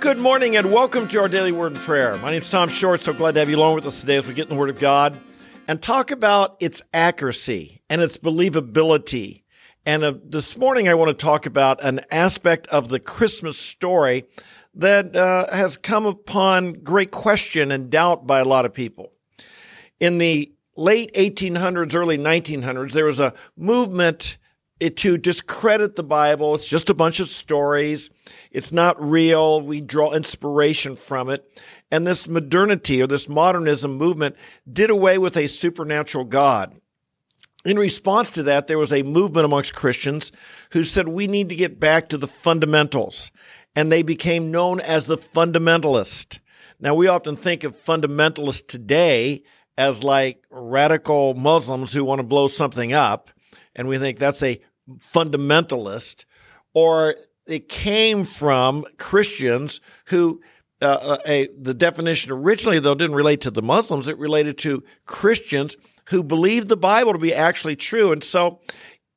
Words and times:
Good 0.00 0.18
morning 0.18 0.56
and 0.56 0.72
welcome 0.72 1.08
to 1.08 1.20
our 1.20 1.28
daily 1.28 1.50
word 1.50 1.72
and 1.72 1.80
prayer. 1.80 2.16
My 2.18 2.30
name 2.30 2.40
is 2.40 2.48
Tom 2.48 2.68
Short. 2.68 3.00
So 3.00 3.12
glad 3.12 3.34
to 3.34 3.40
have 3.40 3.50
you 3.50 3.56
along 3.56 3.74
with 3.74 3.84
us 3.84 4.00
today 4.00 4.14
as 4.14 4.28
we 4.28 4.32
get 4.32 4.44
in 4.44 4.50
the 4.50 4.54
Word 4.54 4.70
of 4.70 4.78
God 4.78 5.18
and 5.66 5.82
talk 5.82 6.12
about 6.12 6.56
its 6.60 6.82
accuracy 6.94 7.82
and 7.90 8.00
its 8.00 8.16
believability. 8.16 9.42
And 9.84 10.04
uh, 10.04 10.14
this 10.24 10.56
morning, 10.56 10.88
I 10.88 10.94
want 10.94 11.08
to 11.08 11.14
talk 11.14 11.46
about 11.46 11.82
an 11.82 12.02
aspect 12.12 12.68
of 12.68 12.88
the 12.88 13.00
Christmas 13.00 13.58
story 13.58 14.24
that 14.74 15.16
uh, 15.16 15.52
has 15.52 15.76
come 15.76 16.06
upon 16.06 16.74
great 16.74 17.10
question 17.10 17.72
and 17.72 17.90
doubt 17.90 18.24
by 18.24 18.38
a 18.38 18.44
lot 18.44 18.66
of 18.66 18.72
people. 18.72 19.12
In 19.98 20.18
the 20.18 20.52
late 20.76 21.12
1800s, 21.14 21.96
early 21.96 22.18
1900s, 22.18 22.92
there 22.92 23.04
was 23.04 23.18
a 23.18 23.34
movement 23.56 24.37
to 24.80 25.18
discredit 25.18 25.96
the 25.96 26.02
Bible. 26.02 26.54
It's 26.54 26.68
just 26.68 26.90
a 26.90 26.94
bunch 26.94 27.20
of 27.20 27.28
stories. 27.28 28.10
It's 28.50 28.72
not 28.72 29.02
real. 29.02 29.60
We 29.60 29.80
draw 29.80 30.12
inspiration 30.12 30.94
from 30.94 31.30
it. 31.30 31.62
And 31.90 32.06
this 32.06 32.28
modernity 32.28 33.02
or 33.02 33.06
this 33.06 33.28
modernism 33.28 33.96
movement 33.96 34.36
did 34.70 34.90
away 34.90 35.18
with 35.18 35.36
a 35.36 35.46
supernatural 35.46 36.24
God. 36.24 36.80
In 37.64 37.78
response 37.78 38.30
to 38.32 38.42
that, 38.44 38.66
there 38.66 38.78
was 38.78 38.92
a 38.92 39.02
movement 39.02 39.44
amongst 39.44 39.74
Christians 39.74 40.32
who 40.70 40.84
said 40.84 41.08
we 41.08 41.26
need 41.26 41.48
to 41.48 41.56
get 41.56 41.80
back 41.80 42.08
to 42.08 42.18
the 42.18 42.28
fundamentals. 42.28 43.30
And 43.74 43.90
they 43.90 44.02
became 44.02 44.50
known 44.50 44.80
as 44.80 45.06
the 45.06 45.18
fundamentalist. 45.18 46.40
Now, 46.80 46.94
we 46.94 47.08
often 47.08 47.36
think 47.36 47.64
of 47.64 47.76
fundamentalists 47.76 48.66
today 48.66 49.42
as 49.76 50.04
like 50.04 50.42
radical 50.50 51.34
Muslims 51.34 51.92
who 51.92 52.04
want 52.04 52.20
to 52.20 52.24
blow 52.24 52.48
something 52.48 52.92
up. 52.92 53.30
And 53.74 53.86
we 53.88 53.98
think 53.98 54.18
that's 54.18 54.42
a 54.42 54.60
fundamentalist, 55.00 56.24
or 56.74 57.14
it 57.46 57.68
came 57.68 58.24
from 58.24 58.84
Christians 58.98 59.80
who 60.06 60.40
uh, 60.80 60.84
uh, 60.84 61.18
a, 61.26 61.48
the 61.60 61.74
definition 61.74 62.30
originally, 62.30 62.78
though, 62.78 62.94
didn't 62.94 63.16
relate 63.16 63.40
to 63.40 63.50
the 63.50 63.62
Muslims. 63.62 64.06
It 64.06 64.16
related 64.18 64.58
to 64.58 64.84
Christians 65.06 65.76
who 66.06 66.22
believed 66.22 66.68
the 66.68 66.76
Bible 66.76 67.12
to 67.12 67.18
be 67.18 67.34
actually 67.34 67.74
true. 67.74 68.12
And 68.12 68.22
so 68.22 68.60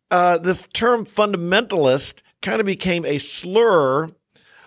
uh, 0.09 0.39
this 0.39 0.67
term 0.73 1.05
fundamentalist 1.05 2.23
kind 2.41 2.59
of 2.59 2.65
became 2.65 3.05
a 3.05 3.19
slur 3.19 4.09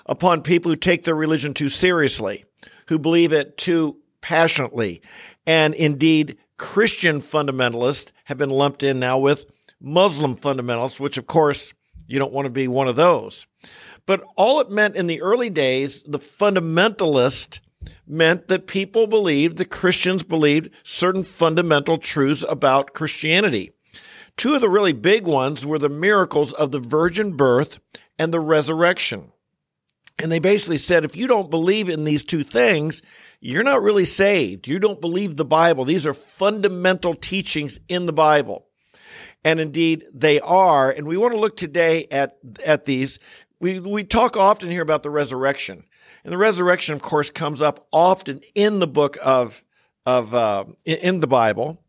upon 0.06 0.42
people 0.42 0.70
who 0.70 0.76
take 0.76 1.04
their 1.04 1.16
religion 1.16 1.52
too 1.52 1.68
seriously, 1.68 2.44
who 2.88 2.98
believe 2.98 3.32
it 3.32 3.56
too 3.56 3.96
passionately. 4.20 5.02
And 5.46 5.74
indeed, 5.74 6.38
Christian 6.58 7.20
fundamentalists 7.20 8.12
have 8.24 8.38
been 8.38 8.50
lumped 8.50 8.82
in 8.82 9.00
now 9.00 9.18
with 9.18 9.50
Muslim 9.80 10.36
fundamentalists, 10.36 11.00
which 11.00 11.18
of 11.18 11.26
course 11.26 11.72
you 12.06 12.18
don't 12.18 12.32
want 12.32 12.46
to 12.46 12.50
be 12.50 12.68
one 12.68 12.88
of 12.88 12.96
those. 12.96 13.46
But 14.06 14.22
all 14.36 14.60
it 14.60 14.70
meant 14.70 14.96
in 14.96 15.06
the 15.06 15.22
early 15.22 15.50
days, 15.50 16.02
the 16.02 16.18
fundamentalist 16.18 17.60
meant 18.06 18.48
that 18.48 18.66
people 18.66 19.06
believed, 19.06 19.56
the 19.56 19.64
Christians 19.64 20.22
believed 20.22 20.70
certain 20.82 21.24
fundamental 21.24 21.98
truths 21.98 22.44
about 22.48 22.94
Christianity. 22.94 23.72
Two 24.36 24.54
of 24.54 24.60
the 24.60 24.68
really 24.68 24.92
big 24.92 25.26
ones 25.26 25.64
were 25.64 25.78
the 25.78 25.88
miracles 25.88 26.52
of 26.52 26.70
the 26.70 26.80
virgin 26.80 27.36
birth 27.36 27.78
and 28.18 28.32
the 28.32 28.40
resurrection. 28.40 29.30
And 30.18 30.30
they 30.30 30.38
basically 30.38 30.78
said, 30.78 31.04
if 31.04 31.16
you 31.16 31.26
don't 31.26 31.50
believe 31.50 31.88
in 31.88 32.04
these 32.04 32.24
two 32.24 32.44
things, 32.44 33.02
you're 33.40 33.62
not 33.62 33.82
really 33.82 34.04
saved. 34.04 34.68
You 34.68 34.78
don't 34.78 35.00
believe 35.00 35.36
the 35.36 35.44
Bible. 35.44 35.84
These 35.84 36.06
are 36.06 36.14
fundamental 36.14 37.14
teachings 37.14 37.80
in 37.88 38.06
the 38.06 38.12
Bible. 38.12 38.66
And 39.44 39.60
indeed, 39.60 40.06
they 40.12 40.40
are. 40.40 40.90
And 40.90 41.06
we 41.06 41.16
want 41.16 41.34
to 41.34 41.40
look 41.40 41.56
today 41.56 42.06
at, 42.10 42.38
at 42.64 42.86
these. 42.86 43.18
We, 43.60 43.78
we 43.78 44.02
talk 44.02 44.36
often 44.36 44.70
here 44.70 44.82
about 44.82 45.02
the 45.02 45.10
resurrection. 45.10 45.84
And 46.24 46.32
the 46.32 46.38
resurrection, 46.38 46.94
of 46.94 47.02
course, 47.02 47.30
comes 47.30 47.60
up 47.60 47.86
often 47.92 48.40
in 48.54 48.78
the 48.78 48.86
book 48.86 49.18
of, 49.22 49.62
of 50.06 50.34
uh, 50.34 50.64
in 50.86 51.20
the 51.20 51.26
Bible. 51.26 51.82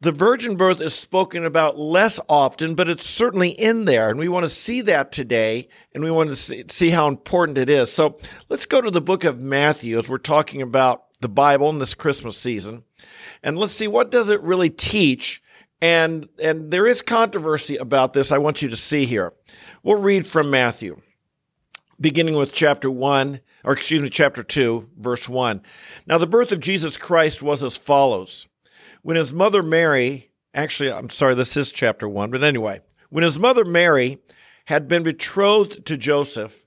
The 0.00 0.12
virgin 0.12 0.56
birth 0.56 0.80
is 0.82 0.92
spoken 0.92 1.46
about 1.46 1.78
less 1.78 2.20
often, 2.28 2.74
but 2.74 2.90
it's 2.90 3.08
certainly 3.08 3.48
in 3.48 3.86
there. 3.86 4.10
And 4.10 4.18
we 4.18 4.28
want 4.28 4.44
to 4.44 4.50
see 4.50 4.82
that 4.82 5.12
today, 5.12 5.68
and 5.94 6.04
we 6.04 6.10
want 6.10 6.28
to 6.28 6.36
see, 6.36 6.64
see 6.68 6.90
how 6.90 7.08
important 7.08 7.56
it 7.56 7.70
is. 7.70 7.90
So 7.90 8.18
let's 8.50 8.66
go 8.66 8.80
to 8.82 8.90
the 8.90 9.00
book 9.00 9.24
of 9.24 9.40
Matthew 9.40 9.98
as 9.98 10.08
we're 10.08 10.18
talking 10.18 10.60
about 10.60 11.04
the 11.20 11.28
Bible 11.28 11.70
in 11.70 11.78
this 11.78 11.94
Christmas 11.94 12.36
season. 12.36 12.82
And 13.42 13.56
let's 13.56 13.72
see 13.72 13.88
what 13.88 14.10
does 14.10 14.28
it 14.28 14.42
really 14.42 14.68
teach 14.68 15.42
and, 15.84 16.30
and 16.42 16.70
there 16.70 16.86
is 16.86 17.02
controversy 17.02 17.76
about 17.76 18.14
this. 18.14 18.32
I 18.32 18.38
want 18.38 18.62
you 18.62 18.70
to 18.70 18.76
see 18.76 19.04
here. 19.04 19.34
We'll 19.82 20.00
read 20.00 20.26
from 20.26 20.48
Matthew, 20.48 20.98
beginning 22.00 22.36
with 22.36 22.54
chapter 22.54 22.90
1, 22.90 23.38
or 23.64 23.74
excuse 23.74 24.00
me, 24.00 24.08
chapter 24.08 24.42
2, 24.42 24.88
verse 24.96 25.28
1. 25.28 25.60
Now, 26.06 26.16
the 26.16 26.26
birth 26.26 26.52
of 26.52 26.60
Jesus 26.60 26.96
Christ 26.96 27.42
was 27.42 27.62
as 27.62 27.76
follows. 27.76 28.46
When 29.02 29.18
his 29.18 29.34
mother 29.34 29.62
Mary, 29.62 30.30
actually, 30.54 30.90
I'm 30.90 31.10
sorry, 31.10 31.34
this 31.34 31.54
is 31.54 31.70
chapter 31.70 32.08
1, 32.08 32.30
but 32.30 32.42
anyway, 32.42 32.80
when 33.10 33.22
his 33.22 33.38
mother 33.38 33.66
Mary 33.66 34.22
had 34.64 34.88
been 34.88 35.02
betrothed 35.02 35.84
to 35.84 35.98
Joseph, 35.98 36.64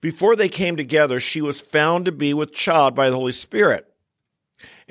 before 0.00 0.34
they 0.34 0.48
came 0.48 0.74
together, 0.74 1.20
she 1.20 1.40
was 1.40 1.60
found 1.60 2.04
to 2.06 2.12
be 2.12 2.34
with 2.34 2.52
child 2.52 2.96
by 2.96 3.10
the 3.10 3.16
Holy 3.16 3.30
Spirit. 3.30 3.89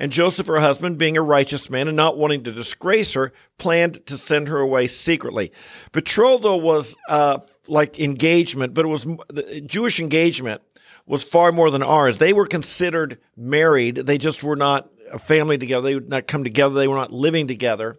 And 0.00 0.10
Joseph, 0.10 0.46
her 0.46 0.60
husband, 0.60 0.96
being 0.96 1.18
a 1.18 1.22
righteous 1.22 1.68
man 1.68 1.86
and 1.86 1.96
not 1.96 2.16
wanting 2.16 2.42
to 2.44 2.52
disgrace 2.52 3.12
her, 3.12 3.34
planned 3.58 4.06
to 4.06 4.16
send 4.16 4.48
her 4.48 4.58
away 4.58 4.86
secretly. 4.86 5.52
Betrothal 5.92 6.62
was 6.62 6.96
uh, 7.06 7.40
like 7.68 8.00
engagement, 8.00 8.72
but 8.72 8.86
it 8.86 8.88
was 8.88 9.04
the 9.04 9.62
Jewish 9.64 10.00
engagement 10.00 10.62
was 11.04 11.24
far 11.24 11.52
more 11.52 11.70
than 11.70 11.82
ours. 11.82 12.16
They 12.16 12.32
were 12.32 12.46
considered 12.46 13.18
married. 13.36 13.96
They 13.96 14.16
just 14.16 14.42
were 14.42 14.56
not 14.56 14.88
a 15.12 15.18
family 15.18 15.58
together. 15.58 15.82
They 15.82 15.94
would 15.96 16.08
not 16.08 16.26
come 16.26 16.44
together. 16.44 16.74
They 16.74 16.88
were 16.88 16.96
not 16.96 17.12
living 17.12 17.46
together. 17.46 17.98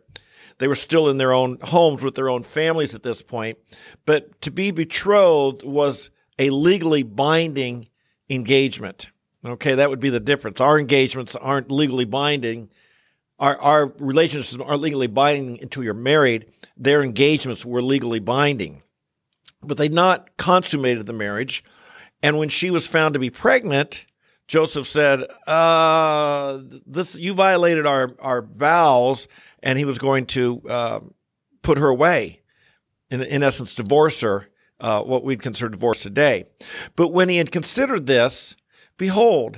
They 0.58 0.68
were 0.68 0.76
still 0.76 1.08
in 1.08 1.20
their 1.20 1.34
own 1.34 1.60
homes 1.62 2.02
with 2.02 2.16
their 2.16 2.30
own 2.30 2.42
families 2.42 2.96
at 2.96 3.04
this 3.04 3.22
point. 3.22 3.60
But 4.08 4.42
to 4.42 4.50
be 4.50 4.72
betrothed 4.72 5.62
was 5.62 6.10
a 6.40 6.50
legally 6.50 7.04
binding 7.04 7.90
engagement. 8.28 9.12
Okay, 9.44 9.76
that 9.76 9.90
would 9.90 10.00
be 10.00 10.12
the 10.12 10.20
difference. 10.20 10.62
Our 10.62 10.80
engagements 10.80 11.36
aren't 11.36 11.72
legally 11.72 12.06
binding. 12.06 12.70
Our, 13.40 13.58
our 13.60 13.86
relationships 13.98 14.62
aren't 14.64 14.82
legally 14.82 15.08
binding 15.08 15.60
until 15.62 15.84
you're 15.84 15.96
married. 15.96 16.46
Their 16.78 17.02
engagements 17.02 17.66
were 17.66 17.82
legally 17.82 18.20
binding. 18.20 18.84
But 19.64 19.78
they 19.78 19.90
not 19.90 20.38
consummated 20.38 21.08
the 21.08 21.14
marriage. 21.14 21.64
And 22.22 22.38
when 22.38 22.50
she 22.50 22.70
was 22.70 22.88
found 22.88 23.14
to 23.14 23.20
be 23.20 23.32
pregnant, 23.32 24.06
Joseph 24.48 24.86
said, 24.86 25.24
uh, 25.48 26.60
this, 26.86 27.18
you 27.18 27.34
violated 27.34 27.88
our, 27.88 28.16
our 28.20 28.44
vows. 28.44 29.28
And 29.64 29.80
he 29.80 29.86
was 29.86 29.98
going 29.98 30.28
to 30.28 30.62
uh, 30.70 31.00
put 31.64 31.80
her 31.80 31.88
away, 31.88 32.42
in, 33.10 33.22
in 33.22 33.42
essence, 33.42 33.74
divorce 33.74 34.22
her, 34.22 34.50
uh, 34.80 35.04
what 35.04 35.24
we'd 35.24 35.42
consider 35.42 35.70
divorce 35.70 36.04
today. 36.04 36.46
But 36.96 37.10
when 37.10 37.30
he 37.30 37.38
had 37.38 37.52
considered 37.52 38.06
this, 38.06 38.56
Behold, 39.02 39.58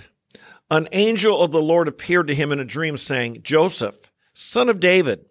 an 0.71 0.87
angel 0.93 1.41
of 1.41 1.51
the 1.51 1.61
Lord 1.61 1.89
appeared 1.89 2.27
to 2.27 2.33
him 2.33 2.53
in 2.53 2.61
a 2.61 2.63
dream, 2.65 2.97
saying, 2.97 3.41
Joseph, 3.43 4.09
son 4.33 4.69
of 4.69 4.79
David, 4.79 5.25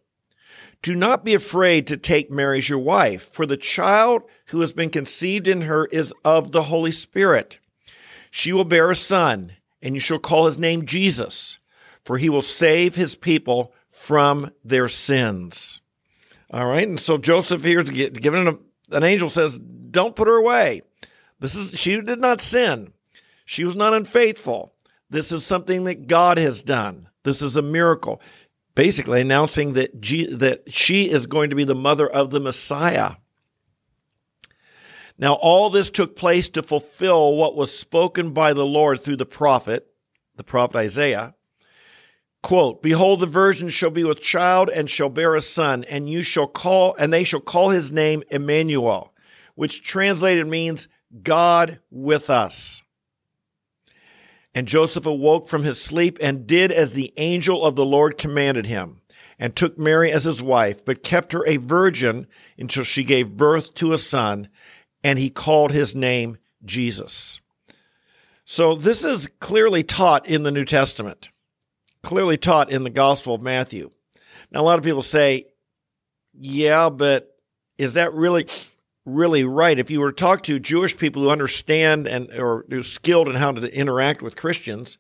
do 0.83 0.95
not 0.95 1.25
be 1.25 1.33
afraid 1.33 1.87
to 1.87 1.97
take 1.97 2.31
Mary 2.31 2.59
as 2.59 2.69
your 2.69 2.79
wife, 2.79 3.33
for 3.33 3.47
the 3.47 3.57
child 3.57 4.25
who 4.49 4.61
has 4.61 4.75
been 4.75 4.91
conceived 4.91 5.49
in 5.49 5.63
her 5.63 5.87
is 5.87 6.13
of 6.27 6.53
the 6.53 6.65
Holy 6.65 6.93
Spirit. 6.93 7.59
She 8.31 8.53
will 8.53 8.67
bear 8.67 8.91
a 8.91 8.95
son, 8.95 9.53
and 9.81 9.95
you 9.95 10.01
shall 10.03 10.19
call 10.19 10.45
his 10.45 10.59
name 10.59 10.85
Jesus, 10.85 11.59
for 12.05 12.19
he 12.19 12.29
will 12.29 12.43
save 12.43 12.95
his 12.95 13.17
people 13.17 13.73
from 13.89 14.51
their 14.63 14.89
sins. 14.89 15.81
All 16.51 16.67
right, 16.67 16.87
and 16.87 17.01
so 17.01 17.17
Joseph 17.17 17.65
here 17.65 17.81
is 17.81 17.89
given 17.89 18.47
an, 18.47 18.59
an 18.91 19.05
angel 19.05 19.31
says, 19.31 19.59
"Don't 19.59 20.15
put 20.15 20.29
her 20.29 20.37
away. 20.37 20.83
This 21.41 21.55
is 21.55 21.81
she 21.81 21.99
did 21.99 22.21
not 22.21 22.43
sin. 22.43 22.93
She 23.45 23.65
was 23.65 23.77
not 23.77 23.95
unfaithful. 23.95 24.75
This 25.11 25.33
is 25.33 25.45
something 25.45 25.85
that 25.85 26.07
God 26.07 26.39
has 26.39 26.63
done. 26.63 27.09
This 27.25 27.43
is 27.43 27.57
a 27.57 27.63
miracle. 27.63 28.21
Basically, 28.75 29.21
announcing 29.21 29.75
that, 29.75 30.01
G- 30.01 30.35
that 30.35 30.73
she 30.73 31.11
is 31.11 31.27
going 31.27 31.51
to 31.51 31.57
be 31.57 31.65
the 31.65 31.75
mother 31.75 32.09
of 32.09 32.31
the 32.31 32.41
Messiah. 32.41 33.17
Now, 35.19 35.35
all 35.35 35.71
this 35.71 35.91
took 35.91 36.17
place 36.17 36.49
to 36.51 36.63
fulfill 36.63 37.37
what 37.37 37.55
was 37.55 37.77
spoken 37.77 38.33
by 38.33 38.55
the 38.55 38.65
Lord 38.65 39.03
through 39.03 39.17
the 39.17 39.27
prophet, 39.27 39.87
the 40.37 40.45
prophet 40.45 40.79
Isaiah. 40.79 41.35
Quote, 42.43 42.83
Behold, 42.83 43.21
the 43.21 43.27
virgin 43.27 43.69
shall 43.69 43.91
be 43.91 44.03
with 44.03 44.21
child 44.21 44.69
and 44.69 44.91
shall 44.91 45.09
bear 45.09 45.37
a 45.37 45.41
son, 45.41 45.85
and 45.85 46.09
you 46.11 46.23
shall 46.23 46.49
call, 46.49 46.97
and 46.99 47.13
they 47.13 47.23
shall 47.23 47.41
call 47.41 47.69
his 47.69 47.93
name 47.93 48.25
Emmanuel, 48.31 49.15
which 49.55 49.83
translated 49.83 50.47
means 50.47 50.89
God 51.23 51.79
with 51.91 52.31
us. 52.31 52.82
And 54.55 54.69
Joseph 54.69 55.07
awoke 55.07 55.49
from 55.49 55.63
his 55.63 55.81
sleep 55.81 56.19
and 56.21 56.47
did 56.47 56.71
as 56.71 56.93
the 56.93 57.13
angel 57.17 57.65
of 57.65 57.75
the 57.75 57.87
Lord 57.87 58.19
commanded 58.19 58.67
him, 58.67 59.01
and 59.39 59.57
took 59.57 59.79
Mary 59.79 60.13
as 60.13 60.25
his 60.25 60.43
wife, 60.43 60.85
but 60.85 61.03
kept 61.03 61.33
her 61.33 61.47
a 61.47 61.57
virgin 61.57 62.27
until 62.59 62.85
she 62.85 63.03
gave 63.03 63.37
birth 63.37 63.75
to 63.75 63.93
a 63.93 63.99
son, 63.99 64.49
and 65.03 65.19
he 65.19 65.31
called 65.31 65.73
his 65.73 65.95
name 65.95 66.37
Jesus. 66.65 67.41
So 68.45 68.75
this 68.75 69.05
is 69.05 69.29
clearly 69.41 69.83
taught 69.83 70.29
in 70.29 70.43
the 70.43 70.51
New 70.51 70.65
Testament, 70.65 71.31
clearly 72.03 72.37
taught 72.37 72.71
in 72.71 72.85
the 72.85 72.91
Gospel 72.91 73.35
of 73.35 73.43
Matthew. 73.43 73.91
Now, 74.51 74.61
a 74.61 74.63
lot 74.63 74.79
of 74.79 74.85
people 74.85 75.03
say, 75.03 75.47
yeah, 76.35 76.91
but 76.91 77.35
is 77.79 77.95
that 77.95 78.13
really 78.13 78.47
really 79.05 79.45
right? 79.45 79.79
If 79.79 79.91
you 79.91 80.01
were 80.01 80.13
to 80.13 80.17
talk 80.17 80.43
to 80.45 80.59
Jewish 80.59 80.97
people 80.97 81.23
who 81.23 81.31
understand 81.31 82.07
and 82.07 82.31
or 82.33 82.65
who 82.69 82.83
skilled 82.83 83.29
in 83.29 83.35
how 83.35 83.53
to 83.53 83.75
interact 83.75 84.23
with 84.23 84.37
Christians, 84.37 84.99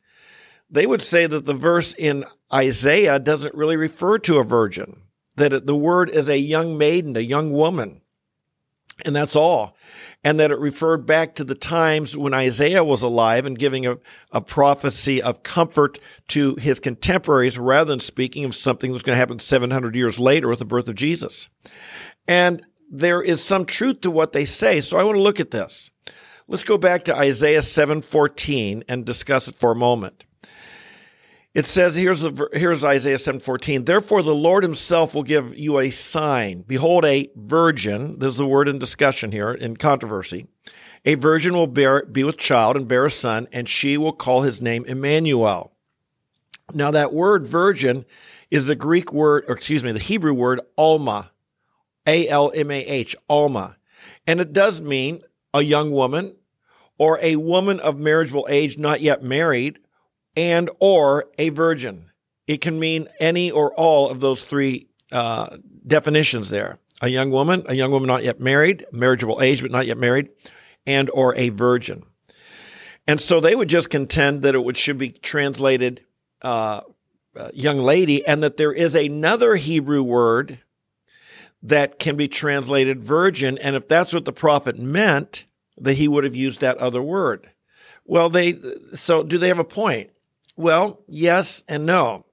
they 0.71 0.87
would 0.87 1.03
say 1.03 1.27
that 1.27 1.45
the 1.45 1.55
verse 1.55 1.95
in 1.95 2.25
Isaiah 2.53 3.19
doesn't 3.19 3.55
really 3.55 3.77
refer 3.77 4.19
to 4.21 4.39
a 4.39 4.45
virgin, 4.45 5.03
that 5.37 5.67
the 5.67 5.77
word 5.77 6.11
is 6.11 6.29
a 6.29 6.39
young 6.39 6.79
maiden, 6.79 7.17
a 7.17 7.21
young 7.21 7.53
woman. 7.53 8.01
And 9.05 9.17
that's 9.17 9.37
all. 9.37 9.77
And 10.23 10.39
that 10.39 10.51
it 10.51 10.59
referred 10.59 11.07
back 11.07 11.35
to 11.35 11.45
the 11.45 11.55
times 11.55 12.17
when 12.17 12.35
Isaiah 12.35 12.85
was 12.85 13.03
alive 13.03 13.47
and 13.47 13.59
giving 13.59 13.87
a, 13.87 13.99
a 14.31 14.41
prophecy 14.41 15.21
of 15.21 15.43
comfort 15.43 15.99
to 16.29 16.55
his 16.57 16.79
contemporaries 16.79 17.59
rather 17.59 17.91
than 17.91 18.01
speaking 18.01 18.45
of 18.45 18.55
something 18.55 18.93
that's 18.93 19.03
going 19.03 19.15
to 19.15 19.21
happen 19.21 19.39
700 19.39 19.97
years 19.97 20.21
later 20.21 20.49
with 20.49 20.61
the 20.61 20.65
birth 20.65 20.89
of 20.89 20.95
Jesus. 20.95 21.49
And 22.29 22.65
there 22.93 23.23
is 23.23 23.43
some 23.43 23.65
truth 23.65 24.03
to 24.03 24.11
what 24.11 24.33
they 24.33 24.44
say. 24.44 24.83
So 24.83 24.99
I 24.99 25.03
want 25.03 25.17
to 25.17 25.23
look 25.23 25.41
at 25.41 25.50
this. 25.50 25.91
Let's 26.47 26.62
go 26.62 26.77
back 26.77 27.05
to 27.05 27.17
Isaiah 27.17 27.62
7:14 27.62 28.85
and 28.87 29.06
discuss 29.06 29.49
it 29.49 29.55
for 29.55 29.73
a 29.73 29.77
moment. 29.77 30.25
It 31.55 31.65
says 31.65 31.97
here's 31.97 32.21
the 32.21 32.49
here's 32.53 32.85
Isaiah 32.85 33.17
7:14. 33.17 33.87
Therefore 33.87 34.23
the 34.23 34.35
Lord 34.35 34.62
himself 34.62 35.15
will 35.15 35.23
give 35.23 35.56
you 35.56 35.79
a 35.79 35.91
sign. 35.91 36.62
Behold 36.67 37.05
a 37.06 37.31
virgin, 37.35 38.19
this 38.19 38.33
is 38.33 38.37
the 38.37 38.47
word 38.47 38.69
in 38.69 38.79
discussion 38.79 39.33
here 39.33 39.53
in 39.53 39.77
controversy. 39.77 40.47
A 41.05 41.15
virgin 41.15 41.55
will 41.55 41.67
bear 41.67 42.05
be 42.05 42.25
with 42.25 42.37
child 42.37 42.77
and 42.77 42.87
bear 42.87 43.06
a 43.06 43.11
son 43.11 43.49
and 43.53 43.69
she 43.69 43.97
will 43.97 44.12
call 44.12 44.43
his 44.43 44.61
name 44.61 44.85
Emmanuel. 44.85 45.73
Now 46.75 46.91
that 46.91 47.12
word 47.15 47.47
virgin 47.47 48.05
is 48.50 48.67
the 48.67 48.77
Greek 48.77 49.12
word 49.12 49.44
or 49.49 49.56
excuse 49.56 49.83
me, 49.83 49.93
the 49.93 49.99
Hebrew 49.99 50.35
word 50.35 50.61
alma. 50.77 51.31
A 52.07 52.29
L 52.29 52.53
M 52.55 52.71
A 52.71 52.81
H, 52.81 53.17
alma. 53.29 53.77
And 54.27 54.41
it 54.41 54.53
does 54.53 54.81
mean 54.81 55.23
a 55.55 55.63
young 55.63 55.91
woman 55.91 56.37
or 56.99 57.19
a 57.23 57.37
woman 57.37 57.81
of 57.81 57.99
marriageable 57.99 58.47
age 58.49 58.79
not 58.79 59.01
yet 59.01 59.23
married 59.23 59.79
and 60.37 60.71
or 60.79 61.27
a 61.39 61.49
virgin. 61.51 62.11
It 62.47 62.61
can 62.61 62.79
mean 62.79 63.09
any 63.21 63.51
or 63.51 63.73
all 63.75 64.09
of 64.09 64.21
those 64.21 64.43
three 64.43 64.89
uh, 65.11 65.57
definitions 65.87 66.51
there. 66.51 66.79
A 67.01 67.09
young 67.09 67.31
woman, 67.31 67.65
a 67.67 67.75
young 67.75 67.91
woman 67.91 68.07
not 68.07 68.23
yet 68.23 68.41
married, 68.41 68.87
marriageable 68.93 69.41
age 69.43 69.63
but 69.63 69.71
not 69.71 69.87
yet 69.87 69.99
married, 69.99 70.31
and 70.87 71.11
or 71.11 71.35
a 71.37 71.49
virgin. 71.51 72.05
And 73.07 73.21
so 73.21 73.41
they 73.41 73.55
would 73.55 73.69
just 73.69 73.91
contend 73.91 74.43
that 74.43 74.55
it 74.55 74.65
would 74.65 74.77
should 74.77 74.99
be 74.99 75.11
translated 75.11 76.05
uh, 76.43 76.83
uh, 77.35 77.51
young 77.53 77.79
lady, 77.79 78.25
and 78.27 78.43
that 78.43 78.57
there 78.57 78.73
is 78.73 78.95
another 78.95 79.57
Hebrew 79.57 80.03
word 80.03 80.61
that 81.62 81.99
can 81.99 82.17
be 82.17 82.29
translated 82.29 83.03
virgin. 83.03 83.59
And 83.59 83.76
if 83.76 83.88
that's 83.88 84.12
what 84.12 84.25
the 84.25 84.32
prophet 84.32 84.79
meant, 84.79 85.44
that 85.79 85.94
he 85.94 86.09
would 86.09 86.25
have 86.25 86.35
used 86.35 86.61
that 86.61 86.79
other 86.79 87.03
word. 87.03 87.50
Well, 88.05 88.29
they 88.29 88.59
so 88.94 89.23
do 89.23 89.38
they 89.38 89.49
have 89.49 89.59
a 89.59 89.64
point? 89.64 90.11
Well, 90.56 91.00
yes 91.06 91.64
and 91.69 91.87
no. 91.87 92.26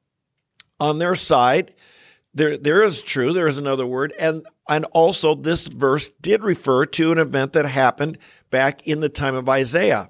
On 0.80 0.98
their 0.98 1.16
side, 1.16 1.74
there 2.34 2.58
there 2.58 2.84
is 2.84 3.02
true, 3.02 3.34
there 3.34 3.48
is 3.48 3.58
another 3.58 3.86
word, 3.86 4.14
and 4.20 4.46
and 4.68 4.86
also 4.86 5.36
this 5.36 5.68
verse 5.68 6.10
did 6.22 6.44
refer 6.44 6.86
to 6.88 7.12
an 7.12 7.18
event 7.18 7.54
that 7.54 7.66
happened 7.66 8.18
back 8.50 8.88
in 8.88 9.00
the 9.00 9.10
time 9.10 9.36
of 9.36 9.50
Isaiah. 9.50 10.10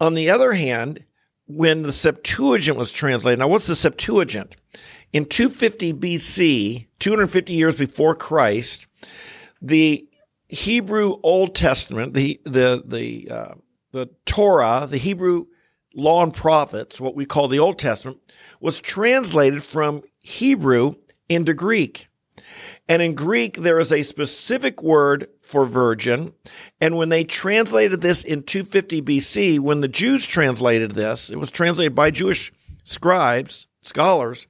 On 0.00 0.14
the 0.14 0.30
other 0.30 0.52
hand, 0.54 1.04
when 1.56 1.82
the 1.82 1.92
Septuagint 1.92 2.78
was 2.78 2.92
translated, 2.92 3.38
now 3.38 3.48
what's 3.48 3.66
the 3.66 3.76
Septuagint? 3.76 4.56
In 5.12 5.24
250 5.24 5.92
BC, 5.94 6.86
250 7.00 7.52
years 7.52 7.76
before 7.76 8.14
Christ, 8.14 8.86
the 9.60 10.06
Hebrew 10.48 11.16
Old 11.22 11.54
Testament, 11.54 12.14
the 12.14 12.40
the 12.44 12.82
the 12.84 13.30
uh, 13.30 13.54
the 13.92 14.08
Torah, 14.26 14.86
the 14.88 14.96
Hebrew 14.96 15.46
law 15.94 16.22
and 16.22 16.32
prophets, 16.32 17.00
what 17.00 17.16
we 17.16 17.26
call 17.26 17.48
the 17.48 17.58
Old 17.58 17.78
Testament, 17.78 18.18
was 18.60 18.80
translated 18.80 19.62
from 19.62 20.02
Hebrew 20.20 20.94
into 21.28 21.54
Greek. 21.54 22.08
And 22.88 23.02
in 23.02 23.14
Greek, 23.14 23.56
there 23.56 23.78
is 23.78 23.92
a 23.92 24.02
specific 24.02 24.82
word 24.82 25.28
for 25.42 25.64
virgin. 25.64 26.32
And 26.80 26.96
when 26.96 27.08
they 27.08 27.24
translated 27.24 28.00
this 28.00 28.24
in 28.24 28.42
250 28.42 29.02
BC, 29.02 29.60
when 29.60 29.80
the 29.80 29.88
Jews 29.88 30.26
translated 30.26 30.92
this, 30.92 31.30
it 31.30 31.36
was 31.36 31.50
translated 31.50 31.94
by 31.94 32.10
Jewish 32.10 32.52
scribes, 32.84 33.68
scholars, 33.82 34.46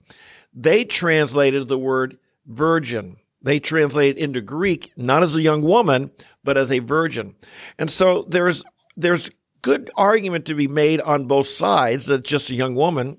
they 0.55 0.85
translated 0.85 1.69
the 1.69 1.79
word 1.79 2.19
virgin. 2.47 3.17
They 3.43 3.59
translated 3.59 4.19
into 4.19 4.41
Greek 4.41 4.93
not 4.97 5.23
as 5.23 5.37
a 5.37 5.43
young 5.43 5.63
woman, 5.63 6.11
but 6.45 6.57
as 6.57 6.73
a 6.73 6.81
virgin. 6.81 7.35
And 7.79 7.91
so 7.91 8.23
there's 8.23 8.65
there's 8.97 9.31
good 9.63 9.91
argument 9.97 10.47
to 10.47 10.55
be 10.55 10.69
made 10.69 11.01
on 11.01 11.27
both 11.27 11.47
sides 11.47 12.07
that 12.07 12.21
it's 12.21 12.31
just 12.31 12.51
a 12.51 12.55
young 12.55 12.75
woman, 12.75 13.19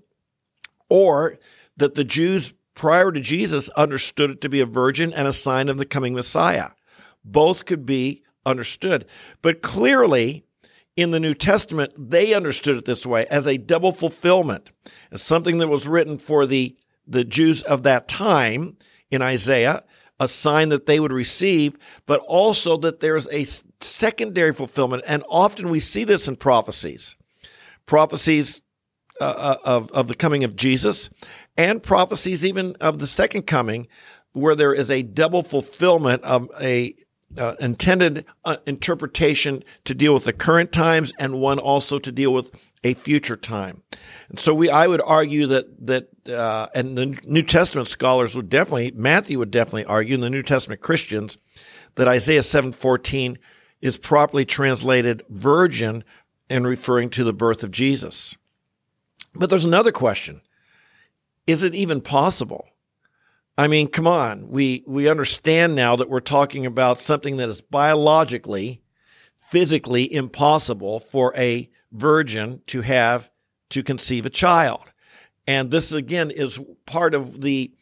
or 0.89 1.37
that 1.77 1.95
the 1.95 2.03
Jews 2.03 2.53
prior 2.73 3.11
to 3.11 3.19
Jesus 3.19 3.69
understood 3.69 4.31
it 4.31 4.41
to 4.41 4.49
be 4.49 4.61
a 4.61 4.65
virgin 4.65 5.13
and 5.13 5.27
a 5.27 5.33
sign 5.33 5.69
of 5.69 5.77
the 5.77 5.85
coming 5.85 6.13
Messiah. 6.13 6.69
Both 7.23 7.65
could 7.65 7.85
be 7.85 8.23
understood. 8.45 9.05
But 9.41 9.61
clearly, 9.61 10.43
in 10.95 11.11
the 11.11 11.19
New 11.19 11.33
Testament, 11.33 11.93
they 11.97 12.33
understood 12.33 12.77
it 12.77 12.85
this 12.85 13.05
way 13.05 13.25
as 13.27 13.47
a 13.47 13.57
double 13.57 13.91
fulfillment, 13.91 14.69
as 15.11 15.21
something 15.21 15.59
that 15.59 15.67
was 15.67 15.87
written 15.87 16.17
for 16.17 16.45
the, 16.45 16.75
the 17.07 17.23
Jews 17.23 17.63
of 17.63 17.83
that 17.83 18.07
time 18.07 18.77
in 19.09 19.21
Isaiah, 19.21 19.83
a 20.19 20.27
sign 20.27 20.69
that 20.69 20.85
they 20.85 20.99
would 20.99 21.11
receive, 21.11 21.75
but 22.05 22.19
also 22.27 22.77
that 22.77 22.99
there's 22.99 23.27
a 23.31 23.45
secondary 23.79 24.53
fulfillment. 24.53 25.03
And 25.07 25.23
often 25.29 25.69
we 25.69 25.79
see 25.79 26.03
this 26.03 26.27
in 26.27 26.35
prophecies, 26.35 27.15
prophecies 27.85 28.61
uh, 29.19 29.23
uh, 29.23 29.57
of, 29.63 29.91
of 29.91 30.07
the 30.07 30.15
coming 30.15 30.43
of 30.43 30.55
Jesus, 30.55 31.09
and 31.57 31.83
prophecies 31.83 32.45
even 32.45 32.75
of 32.79 32.99
the 32.99 33.07
second 33.07 33.43
coming, 33.43 33.87
where 34.33 34.55
there 34.55 34.73
is 34.73 34.89
a 34.89 35.03
double 35.03 35.43
fulfillment 35.43 36.23
of 36.23 36.49
a 36.61 36.95
uh, 37.37 37.55
intended 37.59 38.25
uh, 38.43 38.57
interpretation 38.65 39.63
to 39.85 39.93
deal 39.93 40.13
with 40.13 40.25
the 40.25 40.33
current 40.33 40.71
times 40.71 41.13
and 41.17 41.39
one 41.39 41.59
also 41.59 41.99
to 41.99 42.11
deal 42.11 42.33
with 42.33 42.51
a 42.83 42.93
future 42.93 43.37
time. 43.37 43.83
And 44.29 44.39
so 44.39 44.53
we, 44.53 44.69
I 44.69 44.87
would 44.87 45.01
argue 45.01 45.47
that 45.47 45.87
that, 45.87 46.09
uh, 46.27 46.67
and 46.73 46.97
the 46.97 47.19
New 47.25 47.43
Testament 47.43 47.87
scholars 47.87 48.35
would 48.35 48.49
definitely, 48.49 48.91
Matthew 48.95 49.37
would 49.39 49.51
definitely 49.51 49.85
argue, 49.85 50.15
and 50.15 50.23
the 50.23 50.29
New 50.29 50.43
Testament 50.43 50.81
Christians, 50.81 51.37
that 51.95 52.07
Isaiah 52.07 52.41
seven 52.41 52.71
fourteen 52.71 53.37
is 53.81 53.97
properly 53.97 54.45
translated 54.45 55.23
virgin 55.29 56.03
and 56.49 56.67
referring 56.67 57.09
to 57.11 57.23
the 57.23 57.33
birth 57.33 57.63
of 57.63 57.71
Jesus. 57.71 58.35
But 59.35 59.49
there's 59.49 59.65
another 59.65 59.91
question: 59.91 60.41
Is 61.51 61.65
it 61.65 61.75
even 61.75 61.99
possible? 61.99 62.69
I 63.57 63.67
mean, 63.67 63.89
come 63.89 64.07
on. 64.07 64.47
We 64.47 64.85
we 64.87 65.09
understand 65.09 65.75
now 65.75 65.97
that 65.97 66.09
we're 66.09 66.21
talking 66.21 66.65
about 66.65 67.01
something 67.01 67.35
that 67.37 67.49
is 67.49 67.61
biologically, 67.61 68.81
physically 69.49 70.11
impossible 70.11 71.01
for 71.01 71.33
a 71.35 71.69
virgin 71.91 72.61
to 72.67 72.79
have 72.81 73.29
to 73.71 73.83
conceive 73.83 74.25
a 74.25 74.29
child. 74.29 74.85
And 75.45 75.69
this 75.69 75.91
again 75.91 76.31
is 76.31 76.57
part 76.85 77.13
of 77.13 77.41
the 77.41 77.73